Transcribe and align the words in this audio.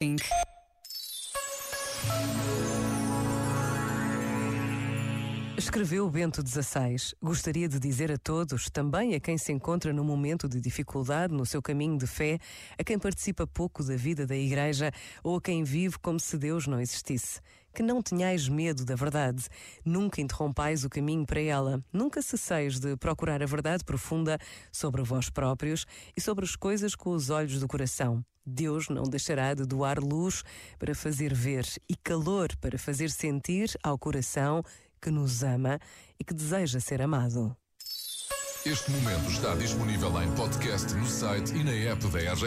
Inc. 0.00 0.22
Escreveu 5.56 6.08
Bento 6.08 6.40
XVI. 6.40 7.16
Gostaria 7.20 7.68
de 7.68 7.80
dizer 7.80 8.12
a 8.12 8.16
todos, 8.16 8.70
também 8.70 9.16
a 9.16 9.20
quem 9.20 9.36
se 9.36 9.50
encontra 9.50 9.92
num 9.92 10.04
momento 10.04 10.48
de 10.48 10.60
dificuldade 10.60 11.34
no 11.34 11.44
seu 11.44 11.60
caminho 11.60 11.98
de 11.98 12.06
fé, 12.06 12.38
a 12.78 12.84
quem 12.84 12.96
participa 12.96 13.44
pouco 13.44 13.82
da 13.82 13.96
vida 13.96 14.24
da 14.24 14.36
Igreja 14.36 14.92
ou 15.20 15.34
a 15.34 15.42
quem 15.42 15.64
vive 15.64 15.98
como 15.98 16.20
se 16.20 16.38
Deus 16.38 16.68
não 16.68 16.80
existisse, 16.80 17.40
que 17.78 17.82
não 17.84 18.02
tenhais 18.02 18.48
medo 18.48 18.84
da 18.84 18.96
verdade. 18.96 19.44
Nunca 19.84 20.20
interrompais 20.20 20.82
o 20.82 20.90
caminho 20.90 21.24
para 21.24 21.40
ela. 21.40 21.80
Nunca 21.92 22.20
cesseis 22.20 22.80
de 22.80 22.96
procurar 22.96 23.40
a 23.40 23.46
verdade 23.46 23.84
profunda 23.84 24.36
sobre 24.72 25.00
vós 25.04 25.30
próprios 25.30 25.86
e 26.16 26.20
sobre 26.20 26.44
as 26.44 26.56
coisas 26.56 26.96
com 26.96 27.10
os 27.10 27.30
olhos 27.30 27.60
do 27.60 27.68
coração. 27.68 28.20
Deus 28.44 28.88
não 28.88 29.04
deixará 29.04 29.54
de 29.54 29.64
doar 29.64 30.00
luz 30.00 30.42
para 30.76 30.92
fazer 30.92 31.32
ver 31.32 31.64
e 31.88 31.94
calor 31.94 32.48
para 32.56 32.76
fazer 32.76 33.12
sentir 33.12 33.70
ao 33.80 33.96
coração 33.96 34.60
que 35.00 35.08
nos 35.08 35.44
ama 35.44 35.78
e 36.18 36.24
que 36.24 36.34
deseja 36.34 36.80
ser 36.80 37.00
amado. 37.00 37.56
Este 38.66 38.90
momento 38.90 39.30
está 39.30 39.54
disponível 39.54 40.20
em 40.20 40.34
podcast 40.34 40.92
no 40.94 41.06
site 41.06 41.54
e 41.54 41.62
na 41.62 41.70
app 41.70 42.04
da 42.08 42.18
RGF. 42.18 42.44